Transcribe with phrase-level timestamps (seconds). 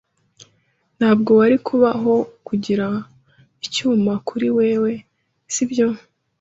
[0.97, 2.13] Ntabwo wari kubaho
[2.47, 2.87] kugira
[3.65, 4.91] icyuma kuri wewe,
[5.53, 5.87] sibyo?